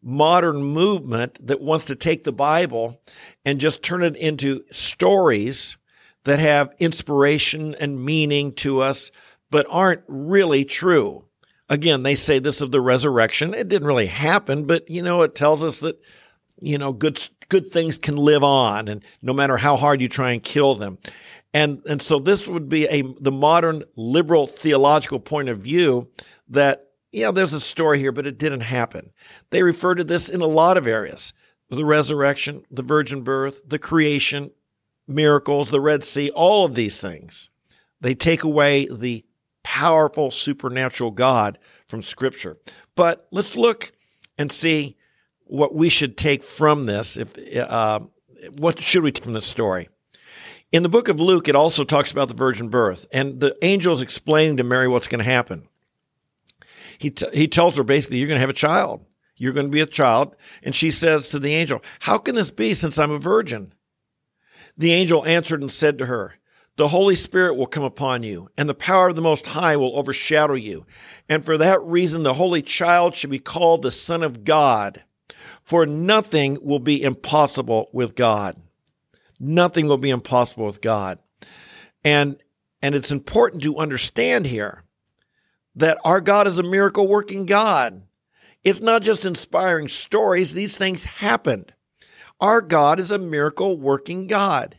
modern 0.00 0.62
movement 0.62 1.44
that 1.48 1.60
wants 1.60 1.86
to 1.86 1.96
take 1.96 2.22
the 2.22 2.32
Bible 2.32 3.00
and 3.44 3.58
just 3.58 3.82
turn 3.82 4.04
it 4.04 4.14
into 4.14 4.62
stories 4.70 5.78
that 6.22 6.38
have 6.38 6.76
inspiration 6.78 7.74
and 7.80 8.04
meaning 8.04 8.52
to 8.52 8.82
us, 8.82 9.10
but 9.50 9.66
aren't 9.68 10.02
really 10.06 10.64
true. 10.64 11.25
Again, 11.68 12.02
they 12.02 12.14
say 12.14 12.38
this 12.38 12.60
of 12.60 12.70
the 12.70 12.80
resurrection. 12.80 13.54
It 13.54 13.68
didn't 13.68 13.88
really 13.88 14.06
happen, 14.06 14.64
but 14.64 14.88
you 14.88 15.02
know, 15.02 15.22
it 15.22 15.34
tells 15.34 15.64
us 15.64 15.80
that, 15.80 16.00
you 16.60 16.78
know, 16.78 16.92
good, 16.92 17.20
good 17.48 17.72
things 17.72 17.98
can 17.98 18.16
live 18.16 18.44
on 18.44 18.88
and 18.88 19.02
no 19.22 19.32
matter 19.32 19.56
how 19.56 19.76
hard 19.76 20.00
you 20.00 20.08
try 20.08 20.32
and 20.32 20.42
kill 20.42 20.74
them. 20.76 20.98
And, 21.52 21.82
and 21.88 22.00
so 22.00 22.18
this 22.18 22.46
would 22.46 22.68
be 22.68 22.86
a, 22.86 23.02
the 23.02 23.32
modern 23.32 23.82
liberal 23.96 24.46
theological 24.46 25.18
point 25.18 25.48
of 25.48 25.58
view 25.58 26.08
that, 26.50 26.84
yeah, 27.12 27.30
there's 27.30 27.54
a 27.54 27.60
story 27.60 27.98
here, 27.98 28.12
but 28.12 28.26
it 28.26 28.38
didn't 28.38 28.60
happen. 28.60 29.10
They 29.50 29.62
refer 29.62 29.94
to 29.94 30.04
this 30.04 30.28
in 30.28 30.40
a 30.40 30.46
lot 30.46 30.76
of 30.76 30.86
areas. 30.86 31.32
The 31.68 31.84
resurrection, 31.84 32.64
the 32.70 32.82
virgin 32.82 33.22
birth, 33.22 33.60
the 33.66 33.78
creation, 33.78 34.50
miracles, 35.08 35.70
the 35.70 35.80
Red 35.80 36.04
Sea, 36.04 36.30
all 36.30 36.64
of 36.64 36.74
these 36.74 37.00
things. 37.00 37.50
They 38.00 38.14
take 38.14 38.44
away 38.44 38.86
the 38.90 39.24
powerful 39.66 40.30
supernatural 40.30 41.10
God 41.10 41.58
from 41.88 42.00
Scripture. 42.00 42.56
But 42.94 43.26
let's 43.32 43.56
look 43.56 43.90
and 44.38 44.50
see 44.52 44.96
what 45.42 45.74
we 45.74 45.88
should 45.88 46.16
take 46.16 46.44
from 46.44 46.86
this. 46.86 47.16
If 47.16 47.32
uh, 47.56 48.00
what 48.58 48.78
should 48.78 49.02
we 49.02 49.10
take 49.10 49.24
from 49.24 49.32
this 49.32 49.44
story? 49.44 49.88
In 50.70 50.84
the 50.84 50.88
book 50.88 51.08
of 51.08 51.18
Luke, 51.18 51.48
it 51.48 51.56
also 51.56 51.82
talks 51.82 52.12
about 52.12 52.28
the 52.28 52.34
virgin 52.34 52.68
birth, 52.68 53.06
and 53.12 53.40
the 53.40 53.56
angel 53.60 53.92
is 53.92 54.02
explaining 54.02 54.58
to 54.58 54.64
Mary 54.64 54.86
what's 54.86 55.08
going 55.08 55.18
to 55.18 55.24
happen. 55.24 55.66
He, 56.98 57.10
t- 57.10 57.26
he 57.32 57.48
tells 57.48 57.76
her 57.76 57.82
basically, 57.82 58.18
You're 58.18 58.28
going 58.28 58.36
to 58.36 58.42
have 58.42 58.50
a 58.50 58.52
child. 58.52 59.04
You're 59.36 59.52
going 59.52 59.66
to 59.66 59.72
be 59.72 59.80
a 59.80 59.86
child. 59.86 60.36
And 60.62 60.76
she 60.76 60.92
says 60.92 61.30
to 61.30 61.40
the 61.40 61.54
angel, 61.54 61.82
How 61.98 62.18
can 62.18 62.36
this 62.36 62.52
be 62.52 62.72
since 62.72 63.00
I'm 63.00 63.10
a 63.10 63.18
virgin? 63.18 63.74
The 64.78 64.92
angel 64.92 65.26
answered 65.26 65.60
and 65.60 65.72
said 65.72 65.98
to 65.98 66.06
her, 66.06 66.34
The 66.76 66.88
Holy 66.88 67.14
Spirit 67.14 67.56
will 67.56 67.66
come 67.66 67.84
upon 67.84 68.22
you, 68.22 68.50
and 68.58 68.68
the 68.68 68.74
power 68.74 69.08
of 69.08 69.16
the 69.16 69.22
Most 69.22 69.46
High 69.46 69.76
will 69.76 69.98
overshadow 69.98 70.54
you. 70.54 70.86
And 71.26 71.44
for 71.44 71.56
that 71.56 71.82
reason, 71.82 72.22
the 72.22 72.34
Holy 72.34 72.60
Child 72.60 73.14
should 73.14 73.30
be 73.30 73.38
called 73.38 73.80
the 73.80 73.90
Son 73.90 74.22
of 74.22 74.44
God. 74.44 75.02
For 75.64 75.86
nothing 75.86 76.58
will 76.62 76.78
be 76.78 77.02
impossible 77.02 77.88
with 77.92 78.14
God. 78.14 78.60
Nothing 79.40 79.88
will 79.88 79.98
be 79.98 80.10
impossible 80.10 80.66
with 80.66 80.80
God. 80.80 81.18
And, 82.04 82.36
and 82.82 82.94
it's 82.94 83.10
important 83.10 83.62
to 83.62 83.78
understand 83.78 84.46
here 84.46 84.84
that 85.76 85.98
our 86.04 86.20
God 86.20 86.46
is 86.46 86.58
a 86.58 86.62
miracle 86.62 87.08
working 87.08 87.46
God. 87.46 88.02
It's 88.64 88.80
not 88.80 89.02
just 89.02 89.24
inspiring 89.24 89.88
stories, 89.88 90.52
these 90.52 90.76
things 90.76 91.04
happened. 91.04 91.72
Our 92.40 92.60
God 92.60 93.00
is 93.00 93.10
a 93.10 93.18
miracle 93.18 93.78
working 93.78 94.26
God. 94.26 94.76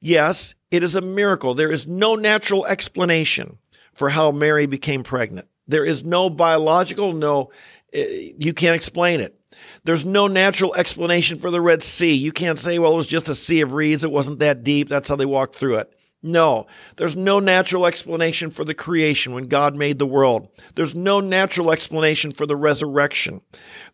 Yes, 0.00 0.54
it 0.72 0.82
is 0.82 0.96
a 0.96 1.02
miracle. 1.02 1.54
There 1.54 1.70
is 1.70 1.86
no 1.86 2.16
natural 2.16 2.66
explanation 2.66 3.58
for 3.92 4.08
how 4.08 4.32
Mary 4.32 4.66
became 4.66 5.04
pregnant. 5.04 5.46
There 5.68 5.84
is 5.84 6.02
no 6.02 6.30
biological, 6.30 7.12
no, 7.12 7.50
eh, 7.92 8.32
you 8.38 8.54
can't 8.54 8.74
explain 8.74 9.20
it. 9.20 9.38
There's 9.84 10.06
no 10.06 10.26
natural 10.26 10.74
explanation 10.74 11.38
for 11.38 11.50
the 11.50 11.60
Red 11.60 11.82
Sea. 11.82 12.14
You 12.14 12.32
can't 12.32 12.58
say, 12.58 12.78
well, 12.78 12.94
it 12.94 12.96
was 12.96 13.06
just 13.06 13.28
a 13.28 13.34
sea 13.34 13.60
of 13.60 13.74
reeds. 13.74 14.02
It 14.02 14.10
wasn't 14.10 14.38
that 14.38 14.64
deep. 14.64 14.88
That's 14.88 15.10
how 15.10 15.16
they 15.16 15.26
walked 15.26 15.56
through 15.56 15.76
it. 15.76 15.92
No, 16.24 16.68
there's 16.96 17.16
no 17.16 17.40
natural 17.40 17.84
explanation 17.84 18.52
for 18.52 18.64
the 18.64 18.74
creation 18.74 19.34
when 19.34 19.44
God 19.44 19.74
made 19.74 19.98
the 19.98 20.06
world. 20.06 20.48
There's 20.76 20.94
no 20.94 21.18
natural 21.18 21.72
explanation 21.72 22.30
for 22.30 22.46
the 22.46 22.54
resurrection. 22.54 23.40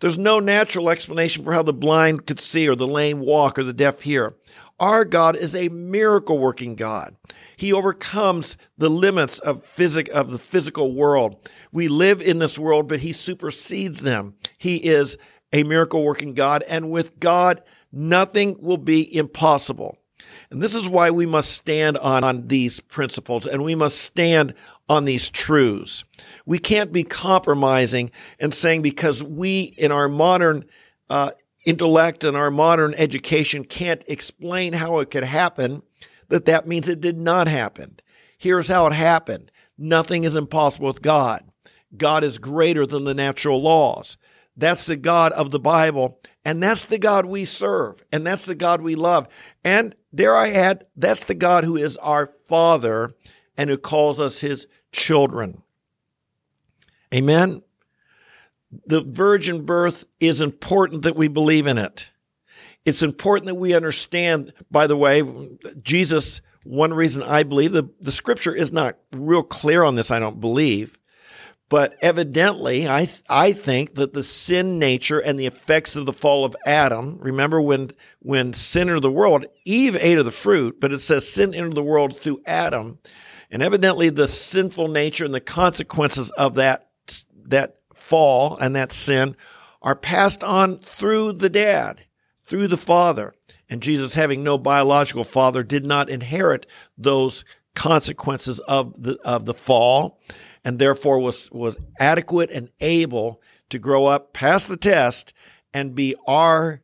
There's 0.01 0.19
no 0.19 0.39
natural 0.39 0.91
explanation 0.91 1.43
for 1.43 1.55
how 1.55 1.63
the 1.63 1.73
blind 1.73 2.27
could 2.27 2.39
see 2.39 2.69
or 2.69 2.77
the 2.77 2.87
lame 2.87 3.21
walk 3.21 3.59
or 3.59 3.65
the 3.65 3.73
deaf 3.73 4.03
hear. 4.03 4.35
Our 4.81 5.05
God 5.05 5.37
is 5.37 5.57
a 5.57 5.69
miracle 5.69 6.39
working 6.39 6.75
God. 6.75 7.17
He 7.57 7.73
overcomes 7.73 8.57
the 8.77 8.89
limits 8.89 9.41
of 9.41 9.65
physic 9.65 10.09
of 10.11 10.31
the 10.31 10.39
physical 10.39 10.95
world. 10.95 11.49
We 11.73 11.89
live 11.89 12.23
in 12.23 12.39
this 12.39 12.59
world, 12.59 12.89
but 12.89 13.01
he 13.01 13.13
supersedes 13.13 14.01
them. 14.01 14.35
He 14.59 14.77
is 14.77 15.17
a 15.53 15.65
miracle 15.65 16.05
working 16.05 16.35
God, 16.35 16.63
and 16.69 16.91
with 16.91 17.19
God, 17.19 17.63
nothing 17.91 18.57
will 18.61 18.77
be 18.77 19.15
impossible. 19.17 19.99
And 20.51 20.63
this 20.63 20.75
is 20.75 20.89
why 20.89 21.11
we 21.11 21.27
must 21.27 21.53
stand 21.53 21.99
on, 21.99 22.25
on 22.25 22.49
these 22.49 22.81
principles 22.81 23.47
and 23.47 23.63
we 23.63 23.75
must 23.75 24.01
stand 24.01 24.55
on 24.89 25.05
these 25.05 25.29
truths. 25.29 26.05
We 26.47 26.59
can't 26.59 26.91
be 26.91 27.05
compromising 27.05 28.11
and 28.39 28.55
saying 28.55 28.83
because 28.83 29.23
we 29.23 29.75
in 29.77 29.93
our 29.93 30.09
modern 30.09 30.65
uh, 31.11 31.33
intellect 31.69 32.25
and 32.25 32.35
our 32.35 32.51
modern 32.51 32.95
education 32.95 33.63
can't 33.63 34.03
explain 34.09 34.73
how 34.73 35.01
it 35.01 35.11
could 35.11 35.25
happen, 35.25 35.83
that 36.29 36.47
that 36.47 36.67
means 36.67 36.89
it 36.89 37.03
did 37.03 37.19
not 37.19 37.47
happen. 37.47 38.01
Here's 38.39 38.69
how 38.69 38.87
it 38.87 38.95
happened. 38.95 39.51
Nothing 39.77 40.25
is 40.25 40.35
impossible 40.35 40.87
with 40.87 41.03
God. 41.03 41.45
God 41.95 42.25
is 42.25 42.39
greater 42.39 42.87
than 42.87 43.05
the 43.05 43.13
natural 43.13 43.61
laws. 43.61 44.17
That's 44.57 44.87
the 44.87 44.97
God 44.97 45.33
of 45.33 45.51
the 45.51 45.61
Bible. 45.61 46.19
And 46.43 46.63
that's 46.63 46.87
the 46.87 46.99
God 46.99 47.27
we 47.27 47.45
serve. 47.45 48.03
And 48.11 48.27
that's 48.27 48.47
the 48.47 48.55
God 48.55 48.81
we 48.81 48.95
love. 48.95 49.29
And 49.63 49.95
dare 50.15 50.35
I 50.35 50.51
add, 50.53 50.87
that's 50.97 51.25
the 51.25 51.35
God 51.35 51.65
who 51.65 51.77
is 51.77 51.99
our 51.99 52.33
Father 52.47 53.13
and 53.59 53.69
who 53.69 53.77
calls 53.77 54.23
us 54.23 54.41
his 54.41 54.67
children. 54.91 55.63
Amen. 57.13 57.63
The 58.87 59.03
virgin 59.03 59.65
birth 59.65 60.05
is 60.21 60.41
important 60.41 61.03
that 61.03 61.17
we 61.17 61.29
believe 61.29 61.67
in 61.67 61.79
it. 61.79 62.11
It's 62.85 63.03
important 63.03 63.47
that 63.47 63.55
we 63.55 63.75
understand, 63.75 64.53
by 64.71 64.87
the 64.87 64.97
way, 64.97 65.23
Jesus, 65.83 66.41
one 66.65 66.93
reason 66.93 67.23
I 67.23 67.43
believe 67.43 67.73
the, 67.73 67.89
the 68.01 68.13
scripture 68.13 68.55
is 68.55 68.73
not 68.73 68.99
real 69.13 69.43
clear 69.43 69.83
on 69.83 69.95
this, 69.95 70.11
I 70.11 70.19
don't 70.19 70.41
believe. 70.41 70.99
But 71.69 71.99
evidently, 72.01 72.89
I, 72.89 73.11
I 73.29 73.53
think 73.53 73.97
that 73.97 74.15
the 74.15 74.23
sin 74.23 74.79
nature 74.79 75.19
and 75.19 75.39
the 75.39 75.47
effects 75.47 75.97
of 75.97 76.07
the 76.07 76.15
fall 76.15 76.47
of 76.47 76.57
Adam, 76.65 77.19
remember 77.21 77.61
when, 77.61 77.91
when 78.21 78.55
sin 78.55 78.89
entered 78.89 79.01
the 79.01 79.13
world, 79.13 79.45
Eve 79.67 79.97
ate 80.01 80.19
of 80.19 80.25
the 80.25 80.31
fruit, 80.31 80.81
but 80.81 80.93
it 80.93 81.01
says 81.01 81.31
sin 81.31 81.55
entered 81.55 81.75
the 81.75 81.83
world 81.83 82.19
through 82.19 82.41
Adam. 82.47 82.99
And 83.51 83.63
evidently, 83.63 84.09
the 84.09 84.29
sinful 84.29 84.89
nature 84.89 85.27
and 85.27 85.35
the 85.35 85.41
consequences 85.41 86.31
of 86.33 86.55
that, 86.55 86.89
that 87.49 87.78
fall 88.09 88.57
and 88.57 88.75
that 88.75 88.93
sin 88.93 89.37
are 89.83 89.95
passed 89.95 90.43
on 90.43 90.79
through 90.79 91.33
the 91.33 91.51
dad, 91.51 92.01
through 92.45 92.69
the 92.69 92.77
father. 92.77 93.35
And 93.69 93.83
Jesus, 93.83 94.15
having 94.15 94.43
no 94.43 94.57
biological 94.57 95.25
father, 95.25 95.63
did 95.63 95.85
not 95.85 96.09
inherit 96.09 96.67
those 96.97 97.45
consequences 97.75 98.59
of 98.61 99.01
the, 99.01 99.19
of 99.25 99.45
the 99.45 99.55
fall 99.55 100.19
and 100.65 100.79
therefore 100.79 101.19
was, 101.21 101.51
was 101.53 101.79
adequate 102.01 102.51
and 102.51 102.71
able 102.81 103.41
to 103.71 103.79
grow 103.79 104.07
up, 104.07 104.33
pass 104.33 104.67
the 104.67 104.77
test, 104.77 105.33
and 105.73 105.95
be 105.95 106.15
our 106.27 106.81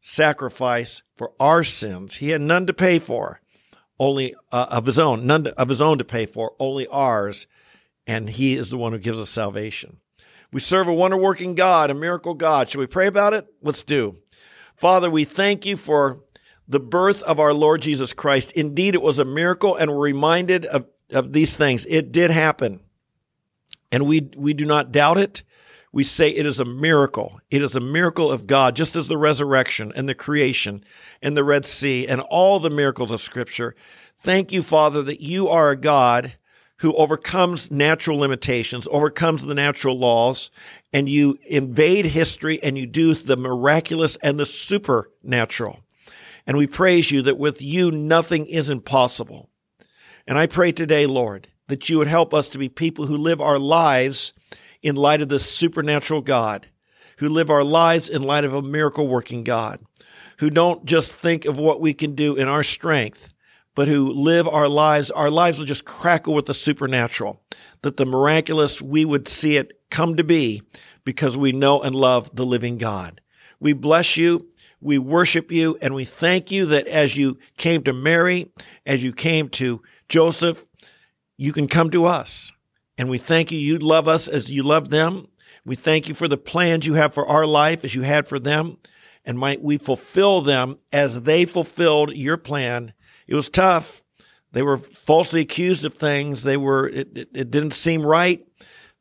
sacrifice 0.00 1.02
for 1.16 1.32
our 1.38 1.64
sins. 1.64 2.16
He 2.16 2.30
had 2.30 2.40
none 2.40 2.66
to 2.66 2.72
pay 2.72 2.98
for, 2.98 3.40
only 3.98 4.34
uh, 4.52 4.66
of 4.70 4.86
his 4.86 4.98
own, 4.98 5.26
none 5.26 5.46
of 5.48 5.68
his 5.68 5.82
own 5.82 5.98
to 5.98 6.04
pay 6.04 6.26
for, 6.26 6.54
only 6.58 6.86
ours, 6.86 7.46
and 8.06 8.30
he 8.30 8.54
is 8.54 8.70
the 8.70 8.78
one 8.78 8.92
who 8.92 8.98
gives 8.98 9.18
us 9.18 9.28
salvation. 9.28 9.98
We 10.52 10.60
serve 10.60 10.88
a 10.88 10.94
wonder 10.94 11.16
working 11.16 11.54
God, 11.54 11.90
a 11.90 11.94
miracle 11.94 12.34
God. 12.34 12.68
Should 12.68 12.80
we 12.80 12.86
pray 12.86 13.06
about 13.06 13.34
it? 13.34 13.46
Let's 13.62 13.82
do. 13.82 14.16
Father, 14.76 15.10
we 15.10 15.24
thank 15.24 15.66
you 15.66 15.76
for 15.76 16.20
the 16.66 16.80
birth 16.80 17.22
of 17.22 17.40
our 17.40 17.52
Lord 17.52 17.82
Jesus 17.82 18.12
Christ. 18.12 18.52
Indeed, 18.52 18.94
it 18.94 19.02
was 19.02 19.18
a 19.18 19.24
miracle, 19.24 19.76
and 19.76 19.90
we're 19.90 19.98
reminded 19.98 20.66
of, 20.66 20.86
of 21.10 21.32
these 21.32 21.56
things. 21.56 21.86
It 21.86 22.12
did 22.12 22.30
happen. 22.30 22.80
And 23.90 24.06
we, 24.06 24.30
we 24.36 24.54
do 24.54 24.64
not 24.64 24.92
doubt 24.92 25.18
it. 25.18 25.42
We 25.92 26.04
say 26.04 26.28
it 26.28 26.46
is 26.46 26.60
a 26.60 26.66
miracle. 26.66 27.40
It 27.50 27.62
is 27.62 27.74
a 27.74 27.80
miracle 27.80 28.30
of 28.30 28.46
God, 28.46 28.76
just 28.76 28.96
as 28.96 29.08
the 29.08 29.16
resurrection 29.16 29.92
and 29.96 30.08
the 30.08 30.14
creation 30.14 30.84
and 31.22 31.36
the 31.36 31.44
Red 31.44 31.64
Sea 31.64 32.06
and 32.06 32.20
all 32.20 32.58
the 32.58 32.70
miracles 32.70 33.10
of 33.10 33.22
Scripture. 33.22 33.74
Thank 34.18 34.52
you, 34.52 34.62
Father, 34.62 35.02
that 35.02 35.20
you 35.20 35.48
are 35.48 35.70
a 35.70 35.76
God 35.76 36.34
who 36.78 36.94
overcomes 36.94 37.70
natural 37.70 38.18
limitations, 38.18 38.86
overcomes 38.90 39.44
the 39.44 39.54
natural 39.54 39.98
laws, 39.98 40.50
and 40.92 41.08
you 41.08 41.38
invade 41.46 42.06
history 42.06 42.62
and 42.62 42.78
you 42.78 42.86
do 42.86 43.14
the 43.14 43.36
miraculous 43.36 44.16
and 44.22 44.38
the 44.38 44.46
supernatural. 44.46 45.80
And 46.46 46.56
we 46.56 46.66
praise 46.66 47.10
you 47.10 47.22
that 47.22 47.38
with 47.38 47.60
you 47.60 47.90
nothing 47.90 48.46
is 48.46 48.70
impossible. 48.70 49.50
And 50.26 50.38
I 50.38 50.46
pray 50.46 50.72
today, 50.72 51.06
Lord, 51.06 51.48
that 51.66 51.88
you 51.88 51.98
would 51.98 52.08
help 52.08 52.32
us 52.32 52.48
to 52.50 52.58
be 52.58 52.68
people 52.68 53.06
who 53.06 53.16
live 53.16 53.40
our 53.40 53.58
lives 53.58 54.32
in 54.82 54.94
light 54.94 55.20
of 55.20 55.28
this 55.28 55.50
supernatural 55.50 56.22
God, 56.22 56.66
who 57.18 57.28
live 57.28 57.50
our 57.50 57.64
lives 57.64 58.08
in 58.08 58.22
light 58.22 58.44
of 58.44 58.54
a 58.54 58.62
miracle 58.62 59.08
working 59.08 59.42
God, 59.42 59.80
who 60.38 60.48
don't 60.48 60.84
just 60.84 61.16
think 61.16 61.44
of 61.44 61.58
what 61.58 61.80
we 61.80 61.92
can 61.92 62.14
do 62.14 62.36
in 62.36 62.46
our 62.46 62.62
strength, 62.62 63.30
but 63.78 63.86
who 63.86 64.10
live 64.10 64.48
our 64.48 64.66
lives. 64.66 65.08
Our 65.12 65.30
lives 65.30 65.56
will 65.60 65.64
just 65.64 65.84
crackle 65.84 66.34
with 66.34 66.46
the 66.46 66.52
supernatural, 66.52 67.40
that 67.82 67.96
the 67.96 68.04
miraculous, 68.04 68.82
we 68.82 69.04
would 69.04 69.28
see 69.28 69.56
it 69.56 69.80
come 69.88 70.16
to 70.16 70.24
be 70.24 70.62
because 71.04 71.36
we 71.36 71.52
know 71.52 71.80
and 71.80 71.94
love 71.94 72.28
the 72.34 72.44
living 72.44 72.76
God. 72.76 73.20
We 73.60 73.74
bless 73.74 74.16
you. 74.16 74.48
We 74.80 74.98
worship 74.98 75.52
you 75.52 75.78
and 75.80 75.94
we 75.94 76.04
thank 76.04 76.50
you 76.50 76.66
that 76.66 76.88
as 76.88 77.16
you 77.16 77.38
came 77.56 77.84
to 77.84 77.92
Mary, 77.92 78.50
as 78.84 79.04
you 79.04 79.12
came 79.12 79.48
to 79.50 79.80
Joseph, 80.08 80.66
you 81.36 81.52
can 81.52 81.68
come 81.68 81.90
to 81.90 82.06
us. 82.06 82.50
And 82.98 83.08
we 83.08 83.18
thank 83.18 83.52
you. 83.52 83.60
You 83.60 83.78
love 83.78 84.08
us 84.08 84.26
as 84.26 84.50
you 84.50 84.64
love 84.64 84.90
them. 84.90 85.28
We 85.64 85.76
thank 85.76 86.08
you 86.08 86.14
for 86.14 86.26
the 86.26 86.36
plans 86.36 86.84
you 86.84 86.94
have 86.94 87.14
for 87.14 87.28
our 87.28 87.46
life 87.46 87.84
as 87.84 87.94
you 87.94 88.02
had 88.02 88.26
for 88.26 88.40
them. 88.40 88.78
And 89.24 89.38
might 89.38 89.62
we 89.62 89.78
fulfill 89.78 90.40
them 90.40 90.78
as 90.92 91.22
they 91.22 91.44
fulfilled 91.44 92.12
your 92.16 92.38
plan. 92.38 92.92
It 93.28 93.34
was 93.34 93.48
tough. 93.48 94.02
They 94.52 94.62
were 94.62 94.78
falsely 94.78 95.42
accused 95.42 95.84
of 95.84 95.94
things. 95.94 96.42
They 96.42 96.56
were, 96.56 96.88
it, 96.88 97.16
it, 97.16 97.28
it 97.34 97.50
didn't 97.50 97.72
seem 97.72 98.04
right, 98.04 98.44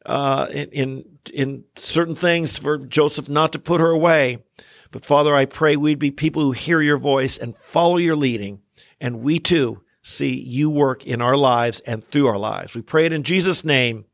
uh, 0.06 0.48
in, 0.52 0.70
in, 0.70 1.06
in 1.34 1.64
certain 1.76 2.16
things 2.16 2.58
for 2.58 2.78
Joseph 2.78 3.30
not 3.30 3.54
to 3.54 3.60
put 3.60 3.82
her 3.82 3.90
away. 3.90 4.44
But 4.92 5.06
Father, 5.06 5.34
I 5.34 5.46
pray 5.46 5.76
we'd 5.76 6.00
be 6.00 6.12
people 6.12 6.42
who 6.42 6.52
hear 6.52 6.82
your 6.82 6.98
voice 6.98 7.38
and 7.38 7.56
follow 7.56 7.98
your 7.98 8.16
leading. 8.16 8.62
And 9.00 9.22
we 9.22 9.40
too 9.40 9.84
see 10.02 10.36
you 10.36 10.70
work 10.70 11.06
in 11.06 11.22
our 11.22 11.36
lives 11.36 11.80
and 11.82 12.04
through 12.04 12.28
our 12.28 12.38
lives. 12.38 12.76
We 12.76 12.82
pray 12.82 13.06
it 13.06 13.14
in 13.14 13.24
Jesus' 13.24 13.64
name. 13.64 14.06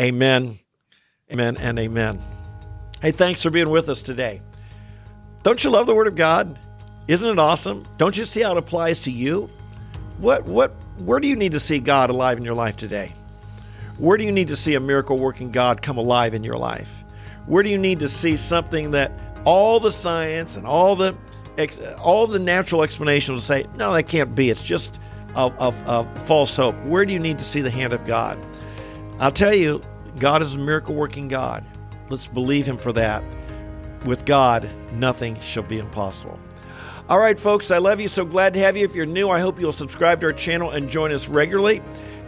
Amen, 0.00 0.58
amen, 1.30 1.56
and 1.58 1.78
amen. 1.78 2.18
Hey, 3.00 3.12
thanks 3.12 3.42
for 3.42 3.50
being 3.50 3.70
with 3.70 3.88
us 3.88 4.02
today. 4.02 4.42
Don't 5.42 5.62
you 5.62 5.70
love 5.70 5.86
the 5.86 5.94
Word 5.94 6.06
of 6.08 6.14
God? 6.14 6.58
Isn't 7.08 7.28
it 7.28 7.38
awesome? 7.38 7.84
Don't 7.98 8.16
you 8.16 8.24
see 8.24 8.42
how 8.42 8.52
it 8.52 8.58
applies 8.58 9.00
to 9.00 9.10
you? 9.10 9.50
What 10.18 10.44
what 10.44 10.74
where 10.98 11.18
do 11.18 11.26
you 11.26 11.36
need 11.36 11.52
to 11.52 11.60
see 11.60 11.80
God 11.80 12.10
alive 12.10 12.38
in 12.38 12.44
your 12.44 12.54
life 12.54 12.76
today? 12.76 13.12
Where 13.98 14.16
do 14.16 14.24
you 14.24 14.32
need 14.32 14.48
to 14.48 14.56
see 14.56 14.74
a 14.74 14.80
miracle 14.80 15.18
working 15.18 15.50
God 15.50 15.82
come 15.82 15.98
alive 15.98 16.34
in 16.34 16.44
your 16.44 16.54
life? 16.54 17.04
Where 17.46 17.62
do 17.62 17.70
you 17.70 17.78
need 17.78 18.00
to 18.00 18.08
see 18.08 18.36
something 18.36 18.92
that 18.92 19.12
all 19.44 19.80
the 19.80 19.92
science 19.92 20.56
and 20.56 20.66
all 20.66 20.96
the 20.96 21.16
all 22.00 22.26
the 22.26 22.38
natural 22.38 22.82
explanations 22.82 23.34
will 23.34 23.40
say, 23.40 23.66
no, 23.76 23.92
that 23.92 24.04
can't 24.04 24.34
be. 24.34 24.48
It's 24.48 24.64
just 24.64 25.00
a, 25.34 25.52
a, 25.58 25.74
a 25.86 26.14
false 26.24 26.56
hope. 26.56 26.76
Where 26.84 27.04
do 27.04 27.12
you 27.12 27.18
need 27.18 27.38
to 27.38 27.44
see 27.44 27.60
the 27.60 27.70
hand 27.70 27.92
of 27.92 28.04
God? 28.06 28.38
I'll 29.18 29.32
tell 29.32 29.54
you, 29.54 29.82
God 30.18 30.42
is 30.42 30.54
a 30.54 30.58
miracle 30.58 30.94
working 30.94 31.28
God. 31.28 31.64
Let's 32.08 32.26
believe 32.26 32.66
Him 32.66 32.78
for 32.78 32.92
that. 32.92 33.22
With 34.06 34.24
God, 34.24 34.70
nothing 34.92 35.38
shall 35.40 35.62
be 35.62 35.78
impossible. 35.78 36.38
All 37.12 37.18
right, 37.18 37.38
folks, 37.38 37.70
I 37.70 37.76
love 37.76 38.00
you. 38.00 38.08
So 38.08 38.24
glad 38.24 38.54
to 38.54 38.60
have 38.60 38.74
you. 38.74 38.86
If 38.86 38.94
you're 38.94 39.04
new, 39.04 39.28
I 39.28 39.38
hope 39.38 39.60
you'll 39.60 39.70
subscribe 39.70 40.22
to 40.22 40.28
our 40.28 40.32
channel 40.32 40.70
and 40.70 40.88
join 40.88 41.12
us 41.12 41.28
regularly. 41.28 41.82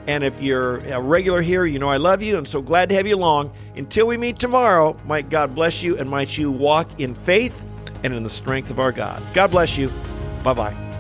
And 0.06 0.22
if 0.22 0.42
you're 0.42 0.76
a 0.76 1.00
regular 1.00 1.40
here, 1.40 1.64
you 1.64 1.78
know 1.78 1.88
I 1.88 1.96
love 1.96 2.22
you 2.22 2.36
and 2.36 2.46
so 2.46 2.60
glad 2.60 2.90
to 2.90 2.94
have 2.94 3.06
you 3.06 3.16
along. 3.16 3.50
Until 3.76 4.06
we 4.06 4.18
meet 4.18 4.38
tomorrow, 4.38 4.94
might 5.06 5.30
God 5.30 5.54
bless 5.54 5.82
you 5.82 5.96
and 5.96 6.10
might 6.10 6.36
you 6.36 6.52
walk 6.52 7.00
in 7.00 7.14
faith 7.14 7.64
and 8.02 8.12
in 8.12 8.24
the 8.24 8.28
strength 8.28 8.70
of 8.70 8.78
our 8.78 8.92
God. 8.92 9.22
God 9.32 9.50
bless 9.50 9.78
you. 9.78 9.90
Bye 10.42 10.52
bye. 10.52 10.93